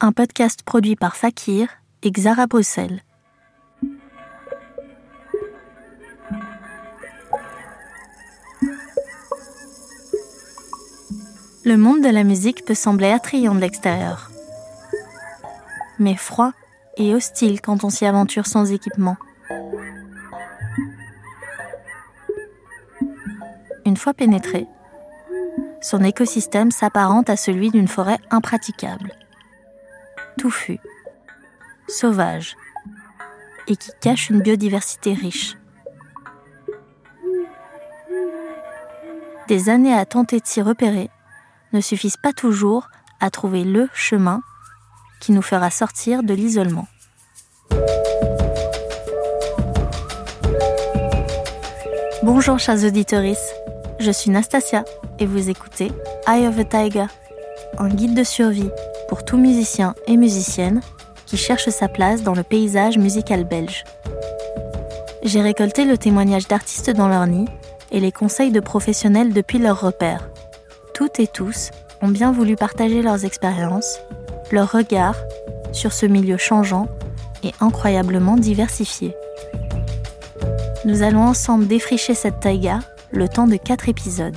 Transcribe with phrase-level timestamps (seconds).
[0.00, 1.68] un podcast produit par Fakir
[2.02, 3.02] et Xara Bruxelles.
[11.64, 14.30] Le monde de la musique peut sembler attrayant de l'extérieur,
[15.98, 16.52] mais froid
[16.98, 19.16] et hostile quand on s'y aventure sans équipement.
[23.84, 24.66] Une fois pénétré,
[25.80, 29.12] son écosystème s'apparente à celui d'une forêt impraticable,
[31.88, 32.56] sauvage,
[33.68, 35.56] et qui cache une biodiversité riche.
[39.48, 41.10] Des années à tenter de s'y repérer
[41.72, 42.88] ne suffisent pas toujours
[43.20, 44.42] à trouver le chemin
[45.20, 46.88] qui nous fera sortir de l'isolement.
[52.22, 53.34] Bonjour chers auditeurs,
[54.00, 54.84] je suis Nastasia
[55.18, 55.92] et vous écoutez
[56.26, 57.06] Eye of a Tiger,
[57.78, 58.70] un guide de survie
[59.08, 60.80] pour tout musicien et musicienne
[61.26, 63.84] qui cherche sa place dans le paysage musical belge.
[65.22, 67.46] J'ai récolté le témoignage d'artistes dans leur nid
[67.90, 70.28] et les conseils de professionnels depuis leur repère.
[70.94, 71.70] Toutes et tous
[72.02, 73.98] ont bien voulu partager leurs expériences,
[74.52, 75.16] leurs regards
[75.72, 76.88] sur ce milieu changeant
[77.42, 79.14] et incroyablement diversifié.
[80.84, 84.36] Nous allons ensemble défricher cette taïga le temps de 4 épisodes.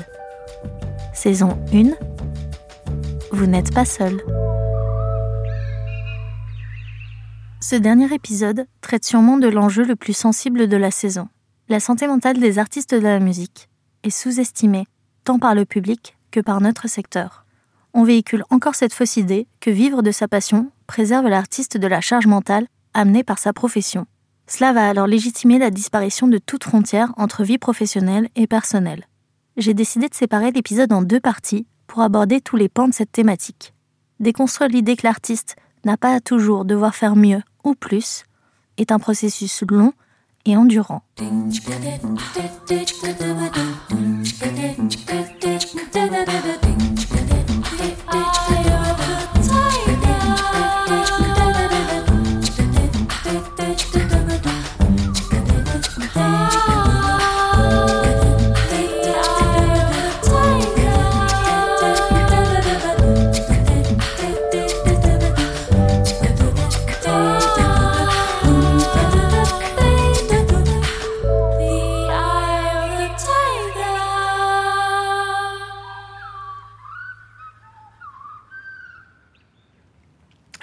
[1.13, 1.91] Saison 1
[3.31, 4.17] Vous n'êtes pas seul.
[7.69, 11.27] Ce dernier épisode traite sûrement de l'enjeu le plus sensible de la saison.
[11.67, 13.69] La santé mentale des artistes de la musique
[14.01, 14.87] est sous-estimée
[15.23, 17.45] tant par le public que par notre secteur.
[17.93, 22.01] On véhicule encore cette fausse idée que vivre de sa passion préserve l'artiste de la
[22.01, 24.07] charge mentale amenée par sa profession.
[24.47, 29.05] Cela va alors légitimer la disparition de toute frontière entre vie professionnelle et personnelle.
[29.57, 33.11] J'ai décidé de séparer l'épisode en deux parties pour aborder tous les pans de cette
[33.11, 33.75] thématique.
[34.19, 38.25] Déconstruire l'idée que l'artiste n'a pas à toujours devoir faire mieux ou plus
[38.77, 39.93] est un processus long
[40.45, 41.03] et endurant.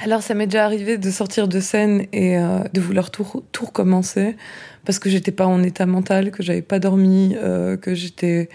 [0.07, 3.27] Alors ça m'est déjà arrivé de sortir de scène et euh, de vouloir tout,
[3.61, 4.37] recommencer
[4.85, 8.49] parce que j'étais pas en état mental, que j'avais pas dormi, euh, que j'étais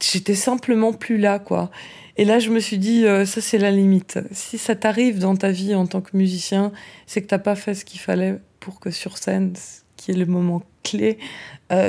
[0.00, 1.70] j'étais simplement plus là quoi.
[2.16, 4.18] Et là je me suis dit euh, ça c'est la limite.
[4.32, 6.72] Si ça t'arrive dans ta vie en tant que musicien,
[7.06, 9.52] c'est que t'as pas fait ce qu'il fallait pour que sur scène,
[9.96, 11.18] qui est le moment clé,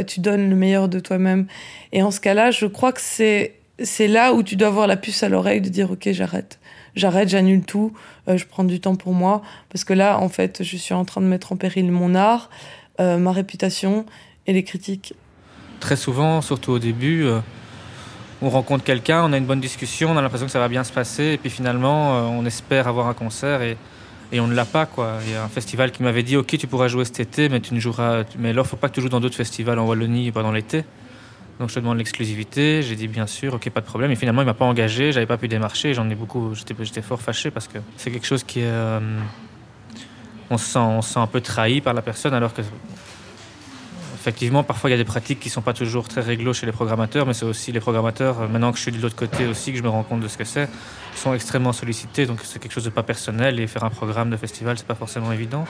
[0.06, 1.48] tu donnes le meilleur de toi-même.
[1.92, 4.98] Et en ce cas-là, je crois que c'est c'est là où tu dois avoir la
[4.98, 6.60] puce à l'oreille de dire ok j'arrête
[6.98, 7.94] j'arrête, j'annule tout,
[8.28, 11.06] euh, je prends du temps pour moi, parce que là, en fait, je suis en
[11.06, 12.50] train de mettre en péril mon art,
[13.00, 14.06] euh, ma réputation
[14.48, 15.14] et les critiques.
[15.80, 17.40] Très souvent, surtout au début, euh,
[18.42, 20.84] on rencontre quelqu'un, on a une bonne discussion, on a l'impression que ça va bien
[20.84, 23.78] se passer, et puis finalement, on espère avoir un concert et,
[24.32, 24.86] et on ne l'a pas.
[24.86, 25.18] Quoi.
[25.26, 27.62] Il y a un festival qui m'avait dit, ok, tu pourras jouer cet été, mais
[27.62, 30.32] tu ne joueras, mais alors, faut pas que tu joues dans d'autres festivals en Wallonie
[30.32, 30.84] pendant l'été.
[31.60, 32.82] Donc je te demande l'exclusivité.
[32.84, 34.12] J'ai dit bien sûr, ok, pas de problème.
[34.12, 35.12] Et finalement, il m'a pas engagé.
[35.12, 35.94] J'avais pas pu démarcher.
[35.94, 36.54] J'en ai beaucoup.
[36.56, 38.68] J'étais fort fâché parce que c'est quelque chose qui est.
[38.68, 39.00] Euh,
[40.50, 42.62] on, se sent, on sent un peu trahi par la personne alors que.
[44.20, 46.74] Effectivement, parfois il y a des pratiques qui sont pas toujours très réglo chez les
[46.74, 49.72] programmateurs, mais c'est aussi les programmateurs, euh, maintenant que je suis de l'autre côté aussi,
[49.72, 50.68] que je me rends compte de ce que c'est,
[51.16, 54.36] sont extrêmement sollicités, donc c'est quelque chose de pas personnel, et faire un programme de
[54.36, 55.66] festival, c'est pas forcément évident.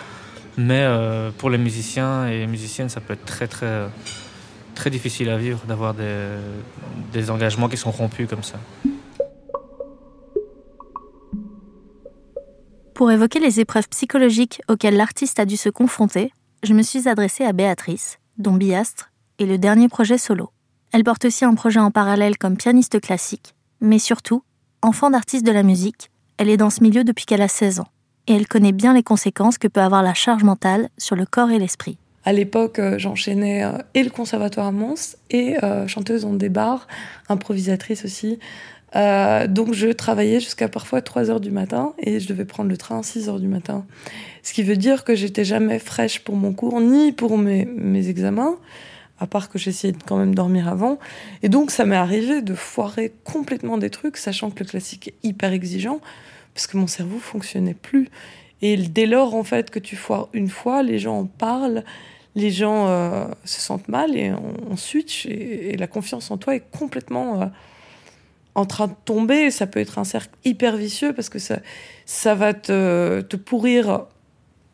[0.57, 3.89] Mais euh, pour les musiciens et musiciennes, ça peut être très très
[4.77, 8.59] très difficile à vivre d'avoir des, engagements qui sont rompus comme ça.
[12.93, 16.31] Pour évoquer les épreuves psychologiques auxquelles l'artiste a dû se confronter,
[16.63, 20.51] je me suis adressée à Béatrice, dont Biastre est le dernier projet solo.
[20.93, 24.43] Elle porte aussi un projet en parallèle comme pianiste classique, mais surtout,
[24.81, 27.87] enfant d'artiste de la musique, elle est dans ce milieu depuis qu'elle a 16 ans,
[28.27, 31.51] et elle connaît bien les conséquences que peut avoir la charge mentale sur le corps
[31.51, 31.97] et l'esprit.
[32.27, 36.51] À l'époque, euh, j'enchaînais euh, et le conservatoire à Mons et euh, chanteuse dans des
[37.29, 38.37] improvisatrice aussi.
[38.93, 42.99] donc je travaillais jusqu'à parfois 3 heures du matin et je devais prendre le train
[42.99, 43.85] à 6 heures du matin.
[44.43, 48.09] Ce qui veut dire que j'étais jamais fraîche pour mon cours ni pour mes, mes
[48.09, 48.57] examens,
[49.21, 50.99] à part que j'essayais de quand même dormir avant.
[51.43, 55.15] Et donc ça m'est arrivé de foirer complètement des trucs, sachant que le classique est
[55.23, 56.01] hyper exigeant
[56.53, 58.09] parce que mon cerveau fonctionnait plus.
[58.61, 61.83] Et dès lors, en fait, que tu foires une fois, les gens en parlent,
[62.37, 64.31] les gens euh, se sentent mal et
[64.69, 67.45] on, switch et, la confiance en toi est complètement euh,
[68.53, 69.49] en train de tomber.
[69.49, 71.57] Ça peut être un cercle hyper vicieux parce que ça,
[72.05, 74.05] ça va te, te pourrir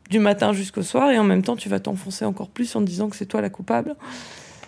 [0.09, 3.07] du matin jusqu'au soir et en même temps tu vas t'enfoncer encore plus en disant
[3.07, 3.95] que c'est toi la coupable.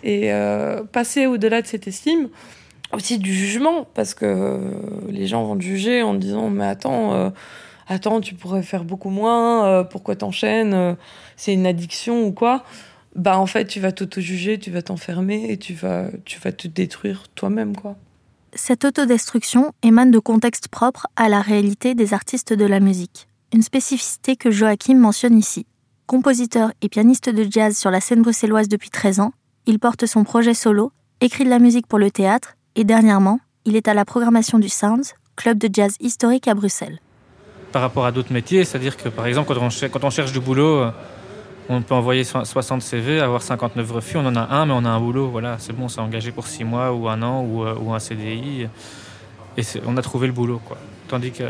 [0.02, 2.30] Et euh, passer au-delà de cette estime,
[2.92, 4.58] aussi du jugement, parce que
[5.10, 7.32] les gens vont te juger en disant mais attends,
[7.86, 10.96] attends tu pourrais faire beaucoup moins, euh, pourquoi t'enchaînes,
[11.36, 12.64] c'est une addiction ou quoi.
[13.14, 16.68] Bah en fait tu vas t'auto-juger, tu vas t'enfermer et tu vas, tu vas te
[16.68, 17.96] détruire toi-même quoi.
[18.54, 23.62] Cette autodestruction émane de contextes propres à la réalité des artistes de la musique une
[23.62, 25.66] spécificité que Joachim mentionne ici.
[26.06, 29.32] Compositeur et pianiste de jazz sur la scène bruxelloise depuis 13 ans,
[29.66, 33.74] il porte son projet solo, écrit de la musique pour le théâtre et dernièrement, il
[33.74, 37.00] est à la programmation du Sounds, club de jazz historique à Bruxelles.
[37.72, 40.90] Par rapport à d'autres métiers, c'est-à-dire que par exemple quand on, cherche du boulot, euh,
[41.68, 44.88] on peut envoyer 60 CV, avoir 59 refus, on en a un mais on a
[44.88, 47.94] un boulot, voilà, c'est bon, c'est engagé pour 6 mois ou un an ou, euh,
[47.94, 48.68] un CDI
[49.56, 50.60] et on a trouvé le boulot.
[51.08, 51.44] Tandis que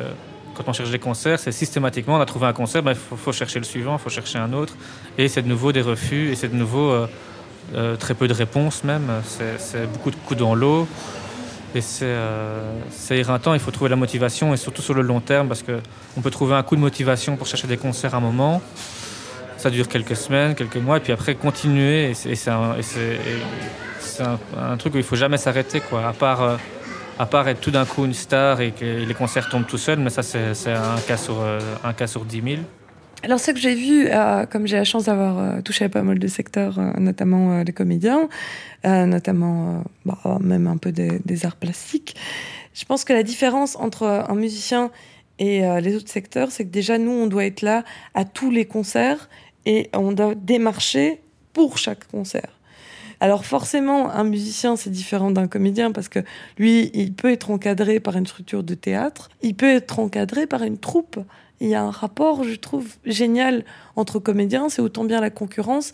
[0.54, 3.32] quand on cherche des concerts, c'est systématiquement, on a trouvé un concert, il ben, faut,
[3.32, 4.74] chercher le suivant, il faut chercher un autre.
[5.18, 7.06] Et c'est de nouveau des refus, et c'est de nouveau
[7.74, 9.10] euh, très peu de réponses même.
[9.24, 10.88] C'est beaucoup de coups dans l'eau.
[11.74, 15.48] Et euh, c'est éreintant, il faut trouver la motivation, et surtout sur le long terme,
[15.48, 18.62] parce qu'on peut trouver un coup de motivation pour chercher des concerts à un moment.
[19.58, 22.10] Ça dure quelques semaines, quelques mois, et puis après continuer.
[22.10, 22.76] Et c'est un,
[24.78, 26.06] truc où il faut jamais s'arrêter, quoi.
[26.06, 26.58] À part
[27.18, 29.98] à part être tout d'un coup une star et que les concerts tombent tout seuls,
[29.98, 32.56] mais ça c'est un cas sur euh, un cas sur 10 000.
[33.26, 36.02] Alors ce que j'ai vu, euh, comme j'ai la chance d'avoir euh, touché à pas
[36.02, 38.28] mal de secteurs, notamment les comédiens,
[38.84, 42.14] notamment bah, même un peu des, arts plastiques,
[42.72, 44.92] je pense que la différence entre un musicien
[45.40, 47.82] et les autres secteurs, c'est que déjà nous, on doit être là
[48.14, 49.28] à tous les concerts
[49.64, 51.20] et on doit démarcher
[51.52, 52.56] pour chaque concert.
[53.20, 56.20] Alors forcément, un musicien, c'est différent d'un comédien parce que
[56.58, 60.62] lui, il peut être encadré par une structure de théâtre, il peut être encadré par
[60.62, 61.18] une troupe.
[61.60, 63.64] Il y a un rapport, je trouve, génial
[63.96, 65.92] entre comédiens, c'est autant bien la concurrence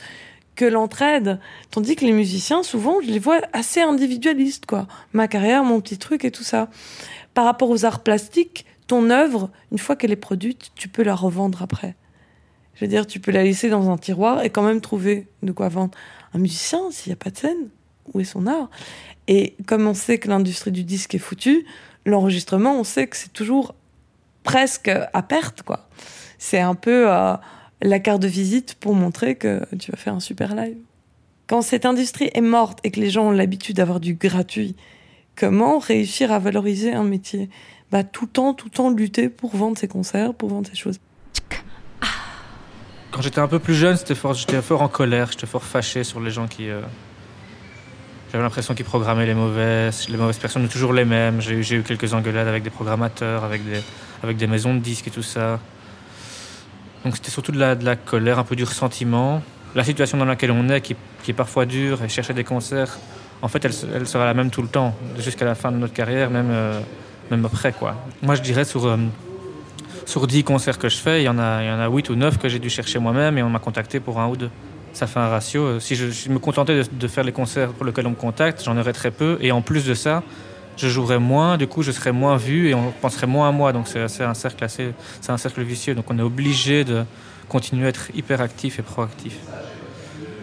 [0.56, 1.38] que l'entraide.
[1.70, 4.86] Tandis que les musiciens, souvent, je les vois assez individualistes, quoi.
[5.12, 6.68] Ma carrière, mon petit truc et tout ça.
[7.34, 11.14] Par rapport aux arts plastiques, ton œuvre, une fois qu'elle est produite, tu peux la
[11.14, 11.94] revendre après.
[12.74, 15.52] Je veux dire, tu peux la laisser dans un tiroir et quand même trouver de
[15.52, 15.96] quoi vendre
[16.34, 17.68] un musicien, s'il n'y a pas de scène,
[18.12, 18.70] où est son art?
[19.28, 21.64] Et comme on sait que l'industrie du disque est foutue,
[22.04, 23.74] l'enregistrement, on sait que c'est toujours
[24.42, 25.88] presque à perte, quoi.
[26.38, 27.34] C'est un peu euh,
[27.82, 30.76] la carte de visite pour montrer que tu vas faire un super live.
[31.46, 34.76] Quand cette industrie est morte et que les gens ont l'habitude d'avoir du gratuit,
[35.36, 37.50] comment réussir à valoriser un métier?
[37.90, 40.76] Bah, Tout le temps, tout le temps lutter pour vendre ses concerts, pour vendre ses
[40.76, 40.98] choses.
[43.10, 46.20] Quand j'étais un peu plus jeune, j'étais fort, fort en colère, j'étais fort fâché sur
[46.20, 46.70] les gens qui.
[46.70, 46.80] Euh,
[48.32, 51.42] j'avais l'impression qu'ils programmaient les mauvaises, les mauvaises personnes, toujours les mêmes.
[51.42, 53.78] J'ai eu quelques engueulades avec des programmateurs, avec des,
[54.22, 55.60] avec des maisons de disques et tout ça.
[57.04, 59.42] Donc c'était surtout de la, de la colère, un peu du ressentiment.
[59.74, 60.96] La situation dans laquelle on est, qui,
[61.28, 62.98] est parfois dure, et chercher des concerts,
[63.42, 65.92] en fait, elle, elle sera la même tout le temps, jusqu'à la fin de notre
[65.92, 66.80] carrière, même, euh,
[67.30, 67.72] même après.
[67.72, 67.96] Quoi.
[68.22, 68.86] Moi, je dirais sur.
[68.86, 68.96] Euh,
[70.04, 72.10] sur 10 concerts que je fais, il y en a, il y en a 8
[72.10, 74.50] ou 9 que j'ai dû chercher moi-même et on m'a contacté pour un ou deux.
[74.92, 75.80] Ça fait un ratio.
[75.80, 78.92] Si je, me contentais de, faire les concerts pour lesquels on me contacte, j'en aurais
[78.92, 79.38] très peu.
[79.40, 80.22] Et en plus de ça,
[80.76, 83.72] je jouerais moins, du coup je serais moins vu et on penserait moins à moi.
[83.72, 84.64] Donc c'est un cercle
[85.28, 85.94] un cercle vicieux.
[85.94, 87.04] Donc on est obligé de
[87.48, 89.36] continuer à être hyper actif et proactif.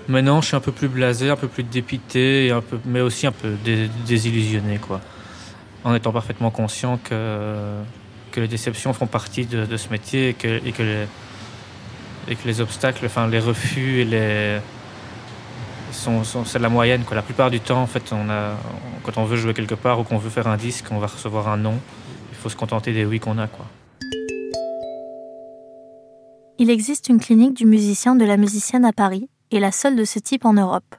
[0.07, 2.51] Maintenant, je suis un peu plus blasé, un peu plus dépité,
[2.85, 3.53] mais aussi un peu
[4.07, 5.01] désillusionné, quoi.
[5.83, 7.53] En étant parfaitement conscient que
[8.31, 11.07] que les déceptions font partie de, ce métier et que, et que, les,
[12.27, 14.05] et que les obstacles, enfin les refus
[15.91, 17.03] sont, c'est la moyenne.
[17.03, 17.15] Quoi.
[17.15, 18.13] La plupart du temps, en fait,
[19.03, 21.47] quand on veut jouer quelque part ou qu'on veut faire un disque, on va recevoir
[21.47, 21.79] un non.
[22.31, 23.47] Il faut se contenter des oui qu'on a.
[26.57, 30.03] Il existe une clinique du musicien de la musicienne à Paris et la seule de
[30.03, 30.95] ce type en Europe.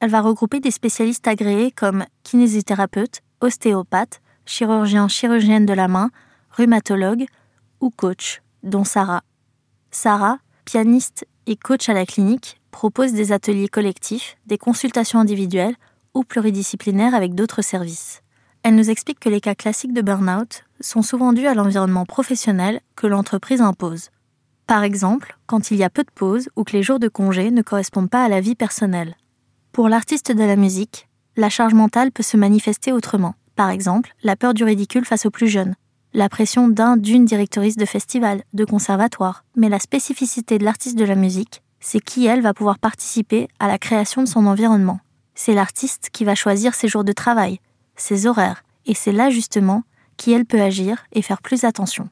[0.00, 6.10] Elle va regrouper des spécialistes agréés comme kinésithérapeute, ostéopathe, chirurgien, chirurgienne de la main,
[6.50, 7.26] rhumatologue
[7.80, 9.22] ou coach, dont Sarah.
[9.90, 10.38] Sarah,
[10.70, 15.74] pianiste et coach à la clinique, propose des ateliers collectifs, des consultations individuelles
[16.14, 18.22] ou pluridisciplinaires avec d'autres services.
[18.62, 22.80] Elle nous explique que les cas classiques de burn-out sont souvent dus à l'environnement professionnel
[22.94, 24.10] que l'entreprise impose.
[24.68, 27.50] Par exemple, quand il y a peu de pauses ou que les jours de congé
[27.50, 29.16] ne correspondent pas à la vie personnelle.
[29.72, 33.34] Pour l'artiste de la musique, la charge mentale peut se manifester autrement.
[33.56, 35.74] Par exemple, la peur du ridicule face aux plus jeunes,
[36.12, 41.04] la pression d'un d'une directrice de festival, de conservatoire, mais la spécificité de l'artiste de
[41.04, 45.00] la musique, c'est qui elle va pouvoir participer à la création de son environnement.
[45.34, 47.60] C'est l'artiste qui va choisir ses jours de travail,
[47.96, 49.82] ses horaires, et c'est là justement
[50.16, 52.08] qui elle peut agir et faire plus attention.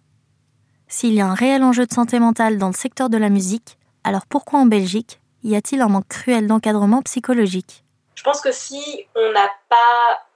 [0.87, 3.79] S'il y a un réel enjeu de santé mentale dans le secteur de la musique,
[4.05, 7.85] alors pourquoi en Belgique y a-t-il un manque cruel d'encadrement psychologique?
[8.15, 10.28] Je pense que si on n'a pas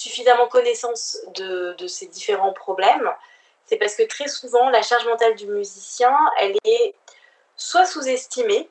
[0.00, 3.10] suffisamment connaissance de, ces différents problèmes,
[3.66, 6.94] c'est parce que très souvent, la charge mentale du musicien, elle est
[7.56, 8.68] soit sous-estimée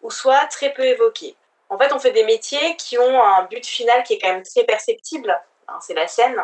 [0.00, 1.36] ou soit très peu évoquée.
[1.68, 4.42] En fait, on fait des métiers qui ont un but final qui est quand même
[4.42, 6.42] très perceptible, hein, c'est la scène,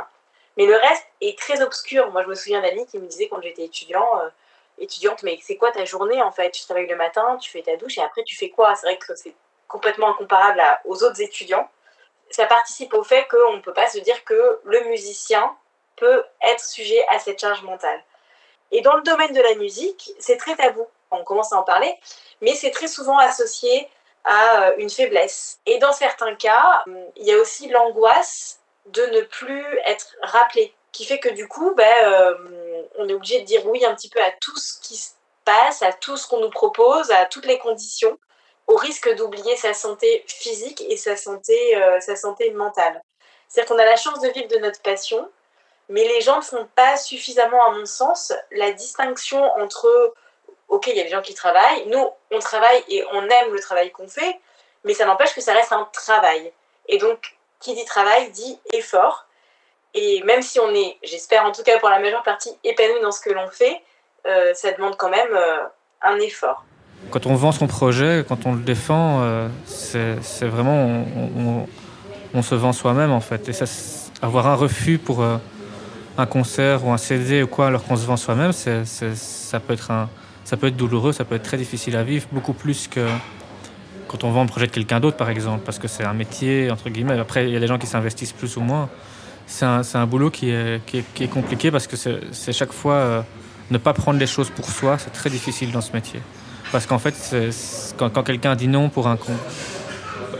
[0.58, 2.12] mais le reste est très obscur.
[2.12, 4.28] Moi, je me souviens d'amis qui me disaient quand j'étais étudiant, euh,
[4.78, 6.50] étudiante, mais c'est quoi ta journée en fait?
[6.50, 8.74] Tu travailles le matin, tu fais ta douche et après tu fais quoi?
[8.76, 9.34] C'est vrai que c'est
[9.66, 11.68] complètement incomparable aux autres étudiants
[12.30, 15.56] ça participe au fait qu'on ne peut pas se dire que le musicien
[15.96, 18.02] peut être sujet à cette charge mentale.
[18.72, 20.86] Et dans le domaine de la musique, c'est très tabou.
[21.10, 21.94] On commence à en parler,
[22.40, 23.88] mais c'est très souvent associé
[24.24, 25.60] à euh, une faiblesse.
[25.66, 31.04] Et dans certains cas, il y a aussi l'angoisse de ne plus être rappelé, qui
[31.04, 34.20] fait que du coup, ben, euh, on est obligé de dire oui un petit peu
[34.20, 35.12] à tout ce qui se
[35.44, 38.18] passe, à tout ce qu'on nous propose, à toutes les conditions
[38.66, 43.00] au risque d'oublier sa santé physique et sa santé, euh, sa santé mentale.
[43.48, 45.30] C'est-à-dire qu'on a la chance de vivre de notre passion,
[45.88, 50.14] mais les gens ne font pas suffisamment, à mon sens, la distinction entre,
[50.68, 53.60] ok, il y a des gens qui travaillent, nous, on travaille et on aime le
[53.60, 54.40] travail qu'on fait,
[54.84, 56.52] mais ça n'empêche que ça reste un travail.
[56.88, 59.26] Et donc, qui dit travail dit effort.
[59.94, 63.12] Et même si on est, j'espère en tout cas pour la majeure partie, épanoui dans
[63.12, 63.80] ce que l'on fait,
[64.26, 65.64] euh, ça demande quand même euh,
[66.02, 66.64] un effort.
[67.10, 71.04] Quand on vend son projet, quand on le défend, euh, c'est vraiment.
[72.34, 73.48] On, se vend soi-même en fait.
[73.48, 73.52] Et
[74.20, 75.38] avoir un refus pour euh,
[76.18, 79.90] un concert ou un CD ou quoi alors qu'on se vend soi-même, ça, peut être
[80.44, 83.06] ça peut être douloureux, ça peut être très difficile à vivre, beaucoup plus que
[84.06, 86.70] quand on vend le projet de quelqu'un d'autre par exemple, parce que c'est un métier,
[86.70, 87.18] entre guillemets.
[87.18, 88.88] Après, il y a des gens qui s'investissent plus ou moins.
[89.46, 93.22] C'est un, boulot qui est, qui est, compliqué parce que c'est chaque fois euh,
[93.70, 96.20] ne pas prendre les choses pour soi, c'est très difficile dans ce métier.
[96.72, 97.14] Parce qu'en fait,
[97.96, 99.32] quand, quelqu'un dit non pour un con,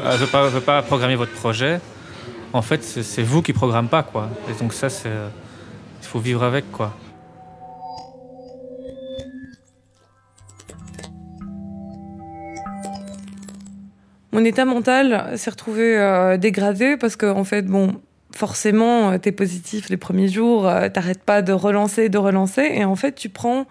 [0.03, 1.81] ne euh, veut pas, programmer votre projet,
[2.53, 4.29] en fait, c'est vous qui programme pas, quoi.
[4.51, 6.95] Et donc ça, c'est, il faut vivre avec, quoi.
[14.33, 18.01] Mon état mental s'est retrouvé euh, dégradé parce que, en fait, bon,
[18.35, 22.85] forcément, euh, tu es positif les premiers jours, t'arrêtes pas de relancer, de relancer, et
[22.85, 23.67] en fait, tu prends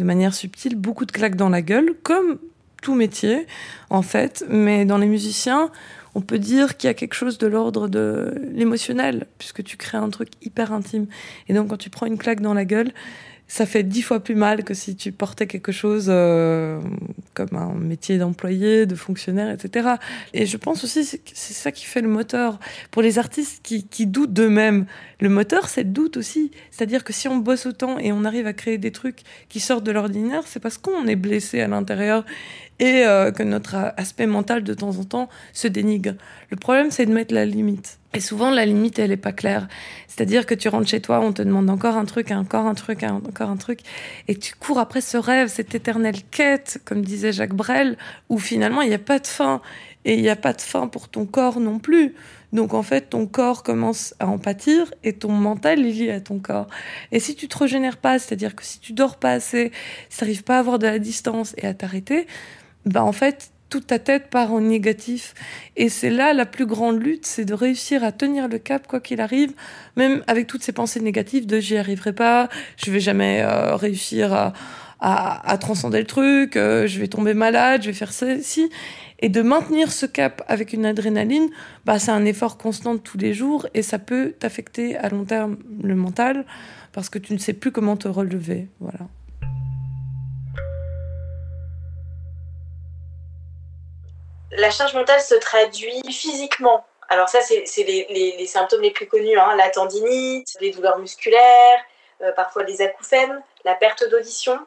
[0.00, 2.38] de manière subtile beaucoup de claques dans la gueule, comme
[2.82, 3.46] tout métier
[3.90, 4.44] en fait.
[4.48, 5.70] Mais dans les musiciens,
[6.14, 9.98] on peut dire qu'il y a quelque chose de l'ordre de l'émotionnel, puisque tu crées
[9.98, 11.06] un truc hyper intime.
[11.48, 12.92] Et donc quand tu prends une claque dans la gueule,
[13.50, 16.80] ça fait dix fois plus mal que si tu portais quelque chose euh,
[17.34, 19.96] comme un métier d'employé, de fonctionnaire, etc.
[20.34, 22.60] Et je pense aussi c'est ça qui fait le moteur.
[22.92, 24.86] Pour les artistes qui, qui doutent d'eux-mêmes,
[25.18, 26.52] le moteur, c'est le doute aussi.
[26.70, 29.84] C'est-à-dire que si on bosse autant et on arrive à créer des trucs qui sortent
[29.84, 32.24] de l'ordinaire, c'est parce qu'on est blessé à l'intérieur
[32.78, 36.14] et euh, que notre aspect mental de temps en temps se dénigre.
[36.50, 37.99] Le problème, c'est de mettre la limite.
[38.12, 39.68] Et souvent, la limite, elle n'est pas claire.
[40.08, 43.04] C'est-à-dire que tu rentres chez toi, on te demande encore un truc, encore un truc,
[43.04, 43.80] encore un truc,
[44.26, 47.96] et tu cours après ce rêve, cette éternelle quête, comme disait Jacques Brel,
[48.28, 49.62] où finalement, il n'y a pas de fin.
[50.04, 52.14] Et il n'y a pas de fin pour ton corps non plus.
[52.52, 56.20] Donc en fait, ton corps commence à en pâtir et ton mental est lié à
[56.20, 56.68] ton corps.
[57.12, 59.72] Et si tu te régénères pas, c'est-à-dire que si tu dors pas assez,
[60.08, 62.26] si tu n'arrives pas à avoir de la distance et à t'arrêter,
[62.86, 65.34] bah en fait, toute ta tête part en négatif.
[65.76, 69.00] Et c'est là la plus grande lutte, c'est de réussir à tenir le cap quoi
[69.00, 69.52] qu'il arrive,
[69.96, 74.34] même avec toutes ces pensées négatives de j'y arriverai pas, je vais jamais euh, réussir
[74.34, 74.52] à,
[75.00, 78.70] à, transcender le truc, euh, je vais tomber malade, je vais faire ceci.
[79.20, 81.48] Et de maintenir ce cap avec une adrénaline,
[81.84, 85.58] bah, c'est un effort constant tous les jours et ça peut t'affecter à long terme
[85.82, 86.44] le mental
[86.92, 88.68] parce que tu ne sais plus comment te relever.
[88.80, 89.00] Voilà.
[94.52, 96.84] La charge mentale se traduit physiquement.
[97.08, 99.56] Alors ça, c'est les, symptômes les plus connus, hein.
[99.56, 101.80] la tendinite, les douleurs musculaires,
[102.22, 104.58] euh, parfois les acouphènes, la perte d'audition.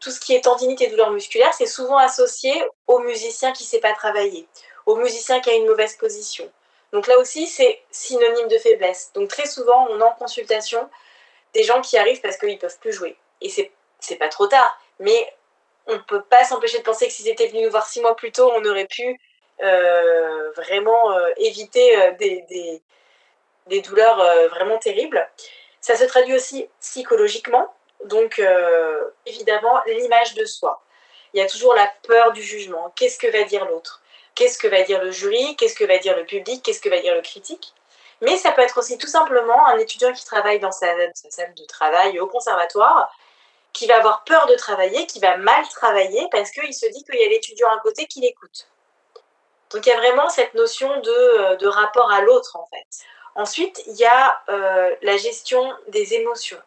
[0.00, 2.52] Tout ce qui est tendinite et douleurs musculaires, c'est souvent associé
[2.88, 4.48] au musicien qui ne sait pas travailler,
[4.86, 6.50] au musicien qui a une mauvaise position.
[6.92, 9.12] Donc là aussi, c'est synonyme de faiblesse.
[9.14, 10.90] Donc très souvent, on a en consultation
[11.54, 13.16] des gens qui arrivent parce qu'ils ne peuvent plus jouer.
[13.40, 15.32] Et c'est pas trop tard, mais
[15.86, 18.16] on ne peut pas s'empêcher de penser que s'ils étaient venus nous voir six mois
[18.16, 19.18] plus tôt, on aurait pu
[19.62, 22.44] euh, vraiment euh, éviter euh, des,
[23.68, 24.16] des, douleurs
[24.50, 25.26] vraiment terribles.
[25.80, 27.72] Ça se traduit aussi psychologiquement,
[28.04, 28.40] donc
[29.24, 30.82] évidemment l'image de soi.
[31.32, 32.92] Il y a toujours la peur du jugement.
[32.96, 34.02] Qu'est-ce que va dire l'autre?
[34.34, 35.56] Qu'est-ce que va dire le jury?
[35.56, 36.62] Qu'est-ce que va dire le public?
[36.62, 37.72] Qu'est-ce que va dire le critique?
[38.20, 41.54] Mais ça peut être aussi tout simplement un étudiant qui travaille dans sa, sa salle
[41.54, 43.10] de travail au conservatoire,
[43.72, 47.20] qui va avoir peur de travailler, qui va mal travailler parce qu'il se dit qu'il
[47.20, 48.68] y a l'étudiant à côté qui l'écoute.
[49.70, 52.86] Donc il y a vraiment cette notion de, euh, de rapport à l'autre en fait.
[53.34, 56.60] Ensuite, il y a euh, la gestion des émotions.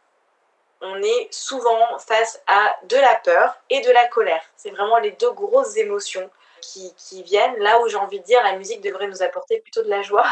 [0.82, 4.44] On est souvent face à de la peur et de la colère.
[4.56, 6.30] C'est vraiment les deux grosses émotions
[6.62, 7.58] qui, qui viennent.
[7.60, 10.28] Là où j'ai envie de dire, la musique devrait nous apporter plutôt de la joie.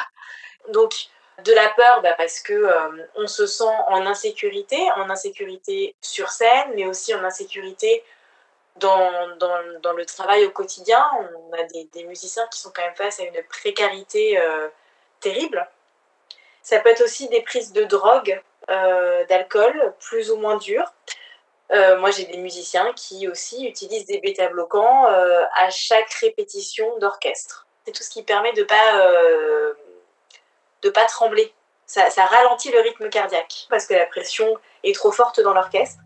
[0.70, 0.94] Donc,
[1.42, 6.30] de la peur bah parce que euh, on se sent en insécurité, en insécurité sur
[6.30, 8.04] scène, mais aussi en insécurité
[8.78, 13.20] dans, dans, le travail au quotidien, on a des, musiciens qui sont quand même face
[13.20, 14.68] à une précarité euh,
[15.20, 15.68] terrible.
[16.64, 20.92] Ça peut être aussi des prises de drogue, euh, d'alcool, plus ou moins dures.
[22.00, 27.66] Moi, j'ai des musiciens qui aussi utilisent des bêta-bloquants à chaque répétition d'orchestre.
[27.86, 29.76] C'est tout ce qui permet de ne pas,
[30.84, 31.54] de pas trembler.
[31.86, 34.46] Ça, ça ralentit le rythme cardiaque parce que la pression
[34.84, 36.00] est trop forte dans l'orchestre.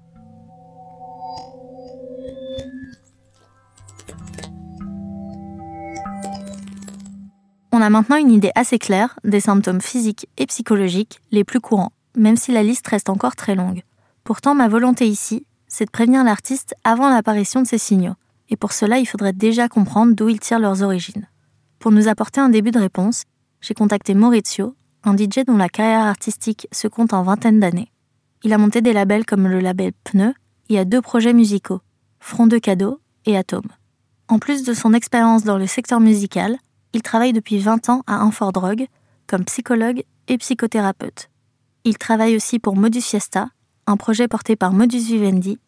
[7.71, 11.91] On a maintenant une idée assez claire des symptômes physiques et psychologiques les plus courants,
[12.15, 13.83] même si la liste reste encore très longue.
[14.23, 18.15] Pourtant, ma volonté ici, c'est de prévenir l'artiste avant l'apparition de ces signaux,
[18.49, 21.27] et pour cela, il faudrait déjà comprendre d'où ils tirent leurs origines.
[21.77, 23.25] Pour nous apporter un début de réponse,
[23.61, 27.91] j'ai contacté Maurizio, un DJ dont la carrière artistique se compte en vingtaine d'années.
[28.43, 30.33] Il a monté des labels comme le label Pneu
[30.69, 31.81] et a deux projets musicaux,
[32.19, 33.69] Front de Cadeau et Atome.
[34.27, 36.57] En plus de son expérience dans le secteur musical,
[36.93, 38.87] il travaille depuis 20 ans à Infordrogue
[39.27, 41.29] comme psychologue et psychothérapeute.
[41.83, 43.49] Il travaille aussi pour Modus Fiesta,
[43.85, 45.59] un projet porté par Modus Vivendi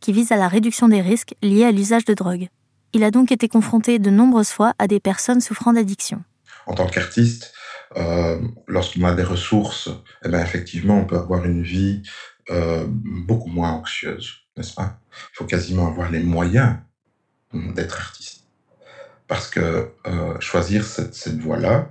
[0.00, 2.48] qui vise à la réduction des risques liés à l'usage de drogue.
[2.92, 6.22] Il a donc été confronté de nombreuses fois à des personnes souffrant d'addiction.
[6.68, 7.54] En tant qu'artiste,
[7.96, 9.88] euh, lorsqu'on a des ressources,
[10.22, 12.02] eh bien, effectivement, on peut avoir une vie
[12.50, 15.00] euh, beaucoup moins anxieuse, n'est-ce pas?
[15.32, 16.76] Il faut quasiment avoir les moyens
[17.52, 18.44] d'être artiste.
[19.26, 21.90] Parce que euh, choisir cette, cette voie-là,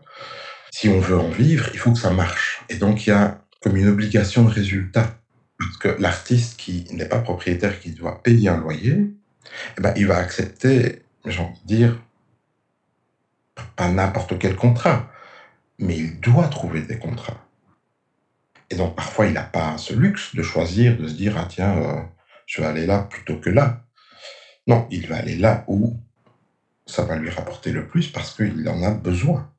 [0.72, 2.64] si on veut en vivre, il faut que ça marche.
[2.70, 5.16] Et donc, il y a comme une obligation de résultat.
[5.58, 9.08] Parce que l'artiste qui n'est pas propriétaire, qui doit payer un loyer,
[9.78, 12.00] eh ben, il va accepter, j'ai envie de dire,
[13.76, 15.10] pas n'importe quel contrat,
[15.80, 17.44] mais il doit trouver des contrats.
[18.70, 21.78] Et donc parfois, il n'a pas ce luxe de choisir, de se dire, ah tiens,
[21.78, 22.02] euh,
[22.46, 23.84] je vais aller là plutôt que là.
[24.68, 25.98] Non, il va aller là où
[26.86, 29.50] ça va lui rapporter le plus parce qu'il en a besoin.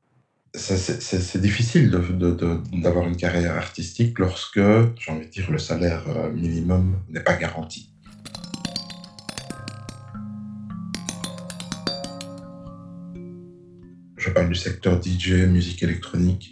[0.55, 6.99] C'est difficile d'avoir une carrière artistique lorsque, j'ai envie de dire, le salaire euh, minimum
[7.09, 7.93] n'est pas garanti.
[14.29, 16.51] Je parle du secteur DJ, musique électronique,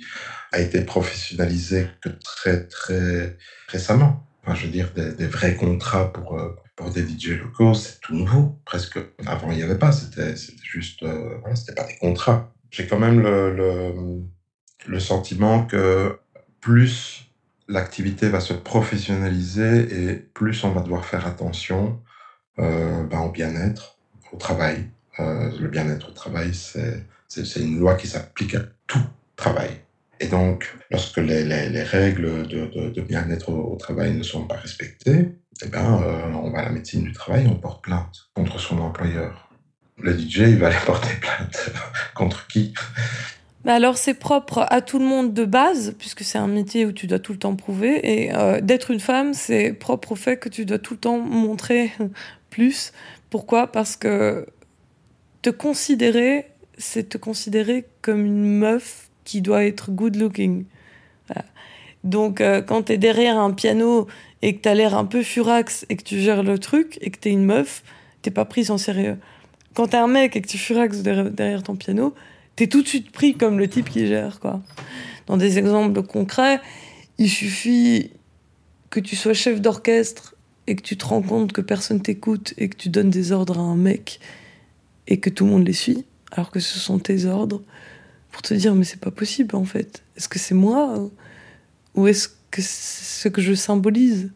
[0.51, 3.37] a été professionnalisé que très très
[3.67, 4.25] récemment.
[4.51, 8.15] Je veux dire, des, des vrais contrats pour, euh, pour des DJ locaux, c'est tout
[8.15, 8.59] nouveau.
[8.65, 9.91] Presque avant, il n'y avait pas.
[9.91, 13.93] C'était juste, euh, voilà, c'était pas des contrats j'ai quand même le, le,
[14.87, 16.19] le, sentiment que
[16.59, 17.31] plus
[17.67, 22.01] l'activité va se professionnaliser et plus on va devoir faire attention
[22.59, 23.97] euh, ben, au bien-être
[24.33, 24.89] au travail.
[25.19, 27.05] Euh, le bien-être au travail, c'est
[27.55, 29.03] une loi qui s'applique à tout
[29.35, 29.69] travail.
[30.19, 34.55] Et donc, lorsque les, les, les règles de, de, bien-être au, travail ne sont pas
[34.55, 35.29] respectées,
[35.63, 38.79] eh ben, euh, on va à la médecine du travail, on porte plainte contre son
[38.79, 39.47] employeur
[39.99, 41.71] le DJ, il va aller porter plainte.
[42.15, 42.73] Contre qui?
[43.65, 46.91] Bah alors c'est propre à tout le monde de base, puisque c'est un métier où
[46.91, 47.99] tu dois tout le temps prouver.
[48.03, 51.17] Et euh, d'être une femme, c'est propre au fait que tu dois tout le temps
[51.17, 51.91] montrer
[52.49, 52.93] plus.
[53.29, 53.67] Pourquoi?
[53.67, 54.45] Parce que
[55.41, 56.45] te considérer,
[56.77, 60.65] c'est te considérer comme une meuf qui doit être good looking.
[62.03, 64.07] Donc euh, quand tu es derrière un piano
[64.41, 67.09] et que tu as l'air un peu furax et que tu gères le truc et
[67.09, 67.83] que tu es une meuf,
[68.21, 69.17] t'es pas prise en sérieux
[69.77, 72.15] quand t'es un mec et que tu furaxes derrière ton piano,
[72.55, 74.63] t'es tout de suite pris comme le type qui gère, quoi.
[75.27, 76.59] Dans des exemples concrets,
[77.19, 78.09] il suffit
[78.89, 80.33] que tu sois chef d'orchestre
[80.65, 83.59] et que tu te rends compte que personne t'écoute et que tu donnes des ordres
[83.59, 84.19] à un mec
[85.05, 87.61] et que tout le monde les suit, alors que ce sont tes ordres,
[88.31, 90.03] pour te dire mais c'est pas possible en fait.
[90.15, 91.09] Est-ce que c'est moi
[91.95, 94.31] ou est-ce que c'est ce que je symbolise?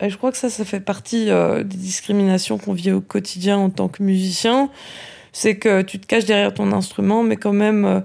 [0.00, 3.58] Et je crois que ça, ça fait partie euh, des discriminations qu'on vit au quotidien
[3.58, 4.70] en tant que musicien.
[5.32, 8.00] C'est que tu te caches derrière ton instrument, mais quand même, euh,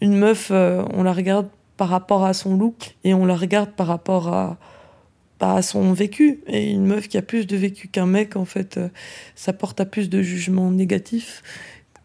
[0.00, 3.70] une meuf, euh, on la regarde par rapport à son look et on la regarde
[3.70, 4.58] par rapport à,
[5.40, 6.40] à son vécu.
[6.46, 8.80] Et une meuf qui a plus de vécu qu'un mec, en fait,
[9.34, 11.42] ça porte à plus de jugements négatifs.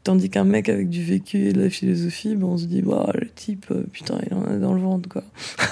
[0.03, 3.11] Tandis qu'un mec avec du vécu et de la philosophie, ben on se dit, bah,
[3.13, 5.23] le type, euh, putain, il en a dans le ventre, quoi.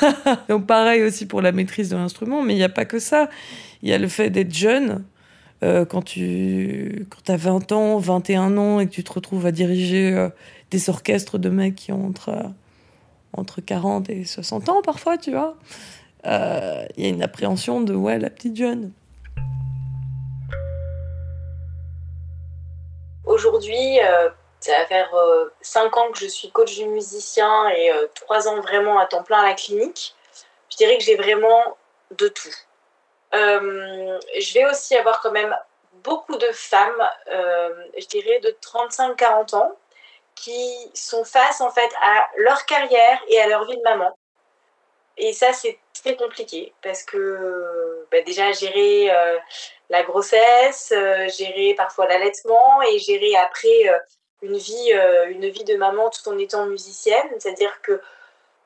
[0.50, 3.30] Donc pareil aussi pour la maîtrise de l'instrument, mais il n'y a pas que ça.
[3.82, 5.04] Il y a le fait d'être jeune.
[5.64, 9.52] Euh, quand tu quand as 20 ans, 21 ans et que tu te retrouves à
[9.52, 10.30] diriger
[10.72, 12.32] des orchestres de mecs qui ont entre,
[13.34, 15.58] entre 40 et 60 ans parfois, tu vois
[16.26, 18.92] il euh, y a une appréhension de ouais, la petite jeune.
[23.40, 25.10] Aujourd'hui, euh, ça va faire
[25.62, 29.24] 5 euh, ans que je suis coach du musicien et 3 ans vraiment à temps
[29.24, 30.14] plein à la clinique.
[30.70, 31.78] Je dirais que j'ai vraiment
[32.12, 32.54] de tout.
[33.32, 35.56] je vais aussi avoir quand même
[36.04, 39.72] beaucoup de femmes, je dirais de 35-40 ans,
[40.36, 44.14] qui sont face en fait à leur carrière et à leur vie de maman.
[45.16, 49.38] Et ça, c'est très compliqué parce que bah, déjà gérer euh,
[49.90, 53.98] la grossesse, euh, gérer parfois l'allaitement et gérer après euh,
[54.42, 54.94] une, vie,
[55.30, 57.28] une vie de maman tout en étant musicienne.
[57.40, 58.00] C'est-à-dire que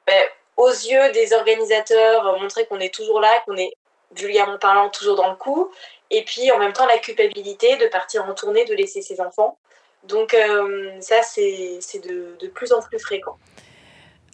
[0.06, 0.14] bah,
[0.58, 3.74] aux yeux des organisateurs, montrer qu'on est toujours là, qu'on est
[4.16, 5.72] vulgairement parlant toujours dans le coup.
[6.12, 9.58] Et puis en même temps la culpabilité de partir en tournée, de laisser ses enfants.
[10.04, 10.36] Donc
[11.00, 13.38] ça, c'est de, de plus en plus fréquent.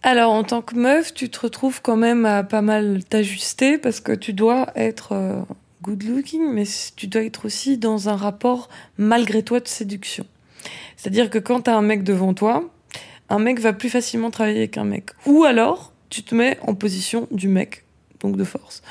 [0.02, 4.00] Alors, en tant que meuf, tu te retrouves quand même à pas mal t'ajuster parce
[4.00, 5.42] que tu dois être euh,
[5.90, 6.64] good looking, mais
[6.96, 10.26] tu dois être aussi dans un rapport malgré toi de séduction.
[10.98, 12.70] C'est-à-dire que quand tu as un mec devant toi,
[13.30, 15.12] un mec va plus facilement travailler qu'un mec.
[15.26, 17.86] Ou alors, tu te mets en position du mec,
[18.20, 18.82] donc de force.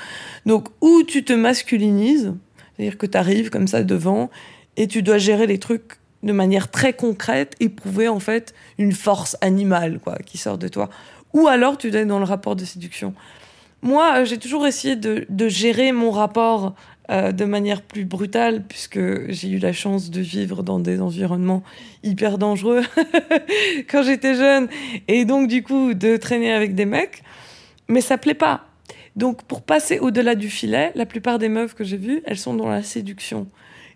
[0.47, 2.35] Donc, ou tu te masculinises,
[2.77, 4.31] c'est-à-dire que tu arrives comme ça devant
[4.77, 9.37] et tu dois gérer les trucs de manière très concrète, éprouver en fait une force
[9.41, 10.89] animale quoi, qui sort de toi.
[11.33, 13.15] Ou alors tu es dans le rapport de séduction.
[13.83, 16.75] Moi, euh, j'ai toujours essayé de, gérer mon rapport
[17.11, 21.62] euh, de manière plus brutale, puisque j'ai eu la chance de vivre dans des environnements
[22.03, 22.83] hyper dangereux
[23.91, 24.69] quand j'étais jeune,
[25.07, 27.23] et donc du coup de traîner avec des mecs.
[27.88, 28.67] Mais ça plaît pas.
[29.17, 32.55] Donc pour passer au-delà du filet, la plupart des meufs que j'ai vues, elles sont
[32.55, 33.47] dans la séduction.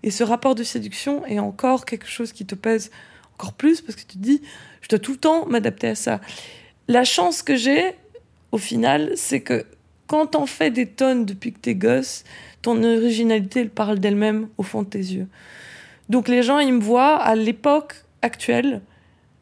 [0.02, 2.90] Et ce rapport de séduction est encore quelque chose qui te pèse
[3.34, 4.42] encore plus parce que tu te dis,
[4.80, 6.20] je dois tout le temps m'adapter à ça.
[6.88, 7.94] La chance que j'ai,
[8.52, 9.64] au final, c'est que
[10.06, 12.24] quand t'en fais des tonnes depuis que t'es gosse,
[12.60, 15.26] ton originalité, elle parle d'elle-même au fond de tes yeux.
[16.08, 18.82] Donc les gens, ils me voient à l'époque actuelle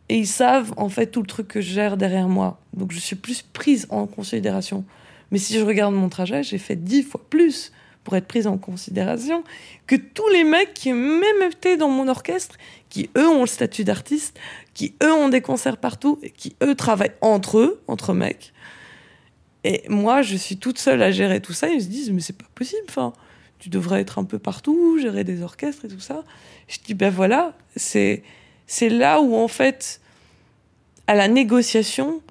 [0.08, 2.60] et ils savent en fait tout le truc que je gère derrière moi.
[2.72, 4.84] Donc je suis plus prise en considération.
[5.30, 7.72] Mais si je regarde mon trajet, j'ai fait dix fois plus
[8.04, 9.44] pour être prise en considération
[9.86, 12.56] que tous les mecs qui même été dans mon orchestre,
[12.88, 14.38] qui eux ont le statut d'artiste,
[14.74, 18.52] qui eux ont des concerts partout, et qui eux travaillent entre eux, entre mecs.
[19.64, 21.68] Et moi, je suis toute seule à gérer tout ça.
[21.68, 22.82] Ils se disent, mais c'est pas possible.
[22.88, 23.12] Enfin,
[23.58, 26.24] tu devrais être un peu partout, gérer des orchestres et tout ça.
[26.68, 28.22] Je dis, ben voilà, c'est
[28.66, 30.00] c'est là où en fait,
[31.06, 32.22] à la négociation,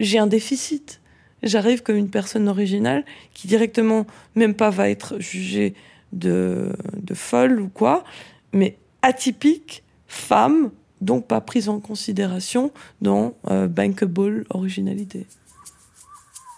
[0.00, 1.00] j'ai un déficit
[1.42, 5.74] j'arrive comme une personne originale qui directement, même pas va être jugée
[6.12, 8.04] de, de folle ou quoi,
[8.52, 10.70] mais atypique, femme,
[11.00, 15.26] donc pas prise en considération dans euh, bankable originalité.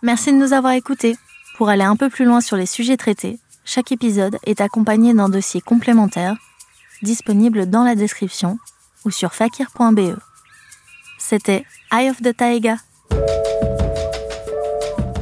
[0.02, 1.16] Merci de nous avoir écoutés.
[1.56, 5.28] Pour aller un peu plus loin sur les sujets traités, chaque épisode est accompagné d'un
[5.28, 6.36] dossier complémentaire
[7.02, 8.58] disponible dans la description
[9.04, 10.16] ou sur fakir.be.
[11.18, 12.76] C'était Eye of the Taiga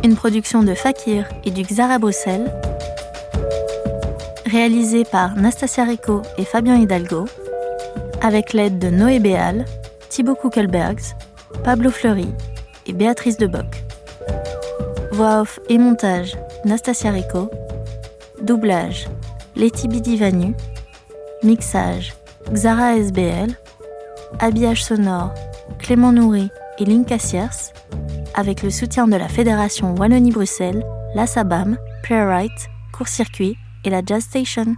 [0.03, 2.51] une production de Fakir et du Xara Bruxelles,
[4.47, 7.27] réalisée par Nastasia Rico et Fabien Hidalgo,
[8.23, 9.65] avec l'aide de Noé Béal,
[10.09, 11.15] Thibaut Kuckelbergs,
[11.65, 12.29] Pablo Fleury
[12.87, 13.90] et Béatrice Deboc.
[15.21, 17.51] Voix off et montage Nastasia Rico,
[18.41, 19.07] doublage
[19.55, 20.55] Letty Bidivanu,
[21.43, 22.15] mixage
[22.55, 23.55] Xara SBL,
[24.39, 25.35] habillage sonore
[25.79, 27.75] Clément Nourri et Linka Sierce,
[28.35, 30.83] avec le soutien de la Fédération Wallonie-Bruxelles,
[31.15, 34.75] la SABAM, Playwright, Court-Circuit et la Jazz Station.